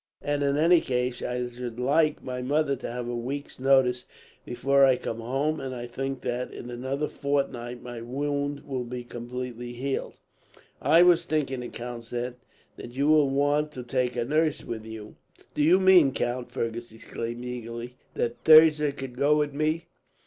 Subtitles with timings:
[0.23, 4.05] And in any case, I should like my mother to have a week's notice
[4.43, 9.03] before I come home; and I think that, in another fortnight, my wound will be
[9.03, 10.15] completely healed."
[10.81, 12.37] "I was thinking," the count said,
[12.77, 15.17] "that you will want to take a nurse with you."
[15.53, 19.85] "Do you mean, count," Fergus exclaimed eagerly, "that Thirza could go with me?